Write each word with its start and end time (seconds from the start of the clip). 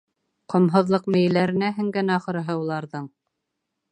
Ҡомһоҙлоҡ 0.53 1.05
мейеләренә 1.15 1.69
һеңгән, 1.77 2.11
ахырыһы, 2.15 2.57
уларҙың?! 2.65 3.09